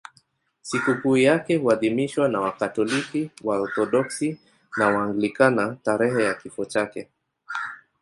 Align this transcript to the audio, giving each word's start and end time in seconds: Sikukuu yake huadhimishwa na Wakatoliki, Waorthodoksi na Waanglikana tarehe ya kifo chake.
Sikukuu 0.61 1.17
yake 1.17 1.57
huadhimishwa 1.57 2.27
na 2.29 2.39
Wakatoliki, 2.41 3.31
Waorthodoksi 3.43 4.39
na 4.77 4.87
Waanglikana 4.87 5.77
tarehe 5.83 6.23
ya 6.23 6.33
kifo 6.33 6.65
chake. 6.65 7.09